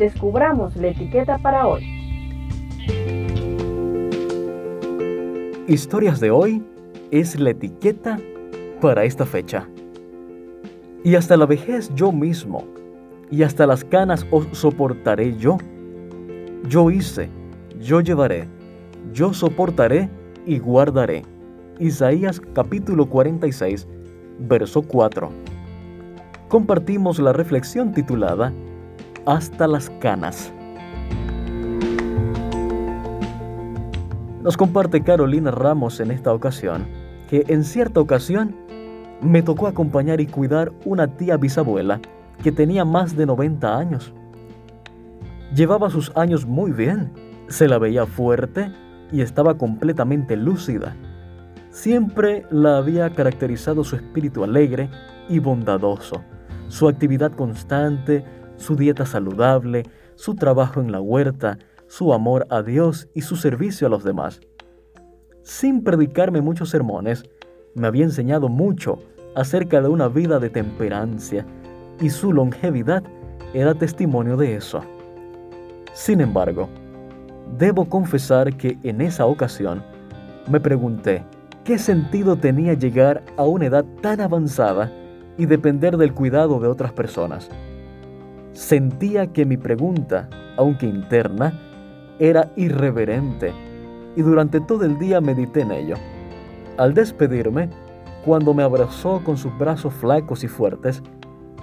descubramos 0.00 0.74
la 0.76 0.88
etiqueta 0.88 1.36
para 1.36 1.66
hoy. 1.66 1.84
Historias 5.68 6.18
de 6.20 6.30
hoy 6.30 6.64
es 7.10 7.38
la 7.38 7.50
etiqueta 7.50 8.18
para 8.80 9.04
esta 9.04 9.26
fecha. 9.26 9.68
Y 11.04 11.16
hasta 11.16 11.36
la 11.36 11.44
vejez 11.44 11.94
yo 11.94 12.12
mismo, 12.12 12.64
y 13.30 13.42
hasta 13.42 13.66
las 13.66 13.84
canas 13.84 14.26
os 14.30 14.48
soportaré 14.52 15.36
yo. 15.36 15.58
Yo 16.66 16.90
hice, 16.90 17.28
yo 17.78 18.00
llevaré, 18.00 18.48
yo 19.12 19.34
soportaré 19.34 20.08
y 20.46 20.58
guardaré. 20.58 21.24
Isaías 21.78 22.40
capítulo 22.54 23.04
46, 23.04 23.86
verso 24.38 24.80
4. 24.80 25.30
Compartimos 26.48 27.18
la 27.18 27.34
reflexión 27.34 27.92
titulada 27.92 28.50
Hasta 29.26 29.66
las 29.66 29.90
canas. 30.00 30.52
Nos 34.42 34.56
comparte 34.56 35.02
Carolina 35.02 35.50
Ramos 35.50 36.00
en 36.00 36.10
esta 36.10 36.32
ocasión 36.32 36.86
que 37.28 37.44
en 37.48 37.62
cierta 37.62 38.00
ocasión 38.00 38.56
me 39.20 39.42
tocó 39.42 39.66
acompañar 39.66 40.20
y 40.20 40.26
cuidar 40.26 40.72
una 40.86 41.06
tía 41.06 41.36
bisabuela 41.36 42.00
que 42.42 42.50
tenía 42.50 42.86
más 42.86 43.14
de 43.14 43.26
90 43.26 43.78
años. 43.78 44.14
Llevaba 45.54 45.90
sus 45.90 46.10
años 46.16 46.46
muy 46.46 46.72
bien, 46.72 47.12
se 47.48 47.68
la 47.68 47.78
veía 47.78 48.06
fuerte 48.06 48.72
y 49.12 49.20
estaba 49.20 49.58
completamente 49.58 50.36
lúcida. 50.36 50.96
Siempre 51.68 52.46
la 52.50 52.78
había 52.78 53.10
caracterizado 53.10 53.84
su 53.84 53.96
espíritu 53.96 54.42
alegre 54.42 54.88
y 55.28 55.38
bondadoso, 55.38 56.24
su 56.68 56.88
actividad 56.88 57.32
constante, 57.32 58.24
su 58.60 58.76
dieta 58.76 59.06
saludable, 59.06 59.84
su 60.14 60.34
trabajo 60.34 60.80
en 60.80 60.92
la 60.92 61.00
huerta, 61.00 61.58
su 61.86 62.12
amor 62.12 62.46
a 62.50 62.62
Dios 62.62 63.08
y 63.14 63.22
su 63.22 63.36
servicio 63.36 63.86
a 63.86 63.90
los 63.90 64.04
demás. 64.04 64.40
Sin 65.42 65.82
predicarme 65.82 66.42
muchos 66.42 66.68
sermones, 66.68 67.24
me 67.74 67.86
había 67.86 68.04
enseñado 68.04 68.48
mucho 68.48 68.98
acerca 69.34 69.80
de 69.80 69.88
una 69.88 70.08
vida 70.08 70.38
de 70.38 70.50
temperancia 70.50 71.46
y 72.00 72.10
su 72.10 72.32
longevidad 72.32 73.02
era 73.54 73.74
testimonio 73.74 74.36
de 74.36 74.56
eso. 74.56 74.82
Sin 75.94 76.20
embargo, 76.20 76.68
debo 77.58 77.88
confesar 77.88 78.56
que 78.56 78.78
en 78.82 79.00
esa 79.00 79.24
ocasión 79.26 79.82
me 80.48 80.60
pregunté 80.60 81.24
qué 81.64 81.78
sentido 81.78 82.36
tenía 82.36 82.74
llegar 82.74 83.22
a 83.36 83.44
una 83.44 83.66
edad 83.66 83.84
tan 84.02 84.20
avanzada 84.20 84.92
y 85.38 85.46
depender 85.46 85.96
del 85.96 86.12
cuidado 86.12 86.60
de 86.60 86.68
otras 86.68 86.92
personas. 86.92 87.50
Sentía 88.52 89.32
que 89.32 89.46
mi 89.46 89.56
pregunta, 89.56 90.28
aunque 90.56 90.86
interna, 90.86 91.58
era 92.18 92.52
irreverente 92.56 93.52
y 94.16 94.22
durante 94.22 94.60
todo 94.60 94.84
el 94.84 94.98
día 94.98 95.20
medité 95.20 95.62
en 95.62 95.72
ello. 95.72 95.94
Al 96.76 96.94
despedirme, 96.94 97.70
cuando 98.24 98.52
me 98.52 98.62
abrazó 98.62 99.22
con 99.24 99.36
sus 99.36 99.56
brazos 99.56 99.94
flacos 99.94 100.44
y 100.44 100.48
fuertes 100.48 101.02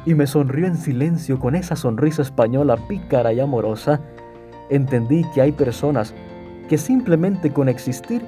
y 0.06 0.16
me 0.16 0.26
sonrió 0.26 0.66
en 0.66 0.78
silencio 0.78 1.40
con 1.40 1.56
esa 1.56 1.76
sonrisa 1.76 2.22
española 2.22 2.78
pícara 2.88 3.34
y 3.34 3.40
amorosa, 3.40 4.00
entendí 4.70 5.24
que 5.34 5.42
hay 5.42 5.52
personas 5.52 6.14
que 6.70 6.78
simplemente 6.78 7.52
con 7.52 7.70
existir 7.70 8.24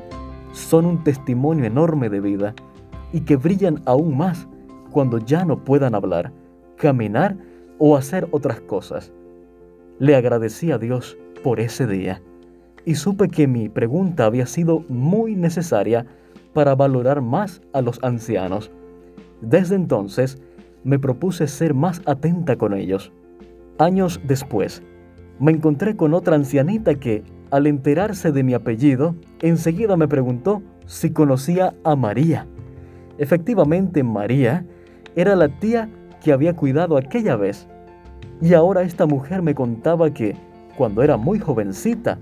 son 0.52 0.86
un 0.86 1.03
testimonio 1.03 1.66
enorme 1.66 2.09
de 2.09 2.19
vida 2.19 2.53
y 3.14 3.22
que 3.22 3.38
brillan 3.38 3.81
aún 3.86 4.18
más 4.18 4.48
cuando 4.92 5.18
ya 5.18 5.46
no 5.46 5.64
puedan 5.64 5.96
hablar, 5.96 6.31
caminar 6.78 7.38
o 7.79 7.97
hacer 7.97 8.28
otras 8.31 8.62
cosas. 8.62 9.12
Le 9.97 10.16
agradecí 10.16 10.72
a 10.72 10.78
Dios 10.78 11.17
por 11.44 11.59
ese 11.59 11.88
día 11.88 12.22
y 12.85 12.95
supe 12.95 13.28
que 13.28 13.47
mi 13.47 13.69
pregunta 13.69 14.25
había 14.25 14.45
sido 14.45 14.85
muy 14.88 15.35
necesaria 15.35 16.06
para 16.53 16.75
valorar 16.75 17.22
más 17.22 17.62
a 17.73 17.81
los 17.81 18.00
ancianos. 18.03 18.72
Desde 19.41 19.75
entonces 19.75 20.38
me 20.84 21.00
propuse 21.00 21.47
ser 21.47 21.73
más 21.73 22.01
atenta 22.06 22.57
con 22.57 22.73
ellos. 22.73 23.12
Años 23.78 24.19
después, 24.23 24.81
me 25.39 25.51
encontré 25.51 25.95
con 25.95 26.13
otra 26.13 26.35
ancianita 26.35 26.95
que, 26.95 27.23
al 27.51 27.68
enterarse 27.68 28.31
de 28.31 28.44
mi 28.44 28.53
apellido, 28.53 29.16
enseguida 29.41 29.95
me 29.95 30.07
preguntó 30.07 30.62
si 30.85 31.12
conocía 31.12 31.73
a 31.84 31.95
María. 31.95 32.45
Efectivamente, 33.18 34.03
María 34.03 34.66
era 35.16 35.35
la 35.35 35.47
tía 35.59 35.89
que 36.22 36.31
había 36.31 36.56
cuidado 36.56 36.97
aquella 36.97 37.35
vez. 37.35 37.68
Y 38.41 38.53
ahora 38.53 38.84
esta 38.84 39.06
mujer 39.06 39.41
me 39.41 39.56
contaba 39.56 40.12
que, 40.12 40.35
cuando 40.78 41.03
era 41.03 41.18
muy 41.18 41.40
jovencita, 41.40 42.18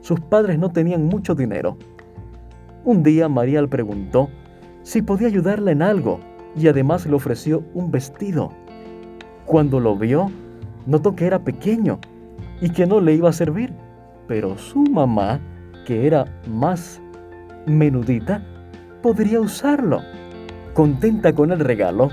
sus 0.00 0.20
padres 0.20 0.58
no 0.58 0.70
tenían 0.70 1.06
mucho 1.06 1.34
dinero. 1.34 1.76
Un 2.84 3.02
día 3.02 3.28
María 3.28 3.62
le 3.62 3.68
preguntó 3.68 4.28
si 4.82 5.02
podía 5.02 5.28
ayudarla 5.28 5.70
en 5.70 5.82
algo 5.82 6.18
y 6.56 6.66
además 6.66 7.06
le 7.06 7.14
ofreció 7.14 7.62
un 7.74 7.90
vestido. 7.90 8.52
Cuando 9.46 9.78
lo 9.78 9.96
vio, 9.96 10.30
notó 10.86 11.14
que 11.14 11.26
era 11.26 11.38
pequeño 11.38 12.00
y 12.60 12.70
que 12.70 12.86
no 12.86 13.00
le 13.00 13.14
iba 13.14 13.28
a 13.28 13.32
servir, 13.32 13.72
pero 14.26 14.58
su 14.58 14.80
mamá, 14.80 15.40
que 15.86 16.06
era 16.06 16.26
más 16.48 17.00
menudita, 17.66 18.44
podría 19.02 19.40
usarlo. 19.40 20.00
Contenta 20.74 21.32
con 21.32 21.52
el 21.52 21.60
regalo, 21.60 22.08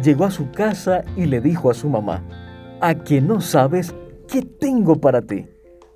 llegó 0.00 0.24
a 0.24 0.30
su 0.30 0.50
casa 0.50 1.04
y 1.16 1.26
le 1.26 1.40
dijo 1.40 1.70
a 1.70 1.74
su 1.74 1.88
mamá, 1.88 2.22
¿a 2.80 2.94
que 2.94 3.20
no 3.20 3.40
sabes 3.40 3.94
qué 4.28 4.42
tengo 4.42 5.00
para 5.00 5.22
ti? 5.22 5.46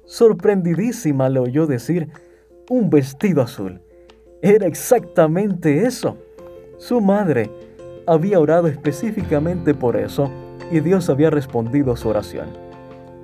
Sorprendidísima 0.05 1.29
le 1.29 1.41
oyó 1.41 1.67
decir, 1.67 2.09
un 2.69 2.91
vestido 2.91 3.43
azul. 3.43 3.81
Era 4.43 4.67
exactamente 4.67 5.87
eso. 5.87 6.17
Su 6.79 7.01
madre 7.01 7.51
había 8.07 8.39
orado 8.39 8.69
específicamente 8.69 9.75
por 9.75 9.97
eso 9.97 10.31
y 10.71 10.81
Dios 10.81 11.09
había 11.09 11.31
respondido 11.31 11.93
a 11.93 11.97
su 11.97 12.09
oración. 12.09 12.47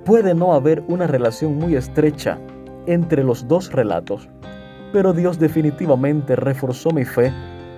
Puede 0.05 0.33
no 0.33 0.53
haber 0.53 0.83
una 0.87 1.07
relación 1.07 1.55
muy 1.55 1.75
estrecha 1.75 2.37
entre 2.85 3.23
los 3.23 3.47
dos 3.47 3.71
relatos, 3.71 4.27
pero 4.91 5.13
Dios 5.13 5.39
definitivamente 5.39 6.35
reforzó 6.35 6.91
mi 6.91 7.05
fe 7.05 7.31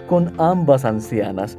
con 0.08 0.34
ambas 0.40 0.86
ancianas 0.86 1.58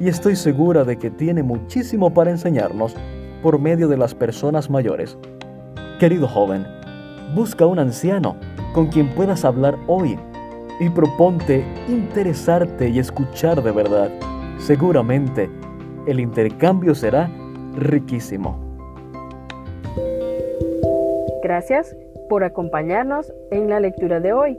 y 0.00 0.08
estoy 0.08 0.34
segura 0.34 0.84
de 0.84 0.98
que 0.98 1.10
tiene 1.10 1.42
muchísimo 1.42 2.12
para 2.12 2.30
enseñarnos 2.30 2.96
por 3.42 3.58
medio 3.58 3.86
de 3.86 3.96
las 3.96 4.14
personas 4.14 4.70
mayores. 4.70 5.16
Querido 5.98 6.26
joven, 6.26 6.66
Busca 7.34 7.64
un 7.64 7.78
anciano 7.78 8.34
con 8.74 8.88
quien 8.88 9.08
puedas 9.10 9.44
hablar 9.44 9.76
hoy 9.86 10.18
y 10.80 10.90
proponte 10.90 11.64
interesarte 11.88 12.88
y 12.88 12.98
escuchar 12.98 13.62
de 13.62 13.70
verdad. 13.70 14.10
Seguramente 14.58 15.48
el 16.08 16.18
intercambio 16.18 16.92
será 16.94 17.30
riquísimo. 17.76 18.58
Gracias 21.42 21.96
por 22.28 22.42
acompañarnos 22.42 23.32
en 23.52 23.68
la 23.68 23.78
lectura 23.78 24.18
de 24.18 24.32
hoy. 24.32 24.58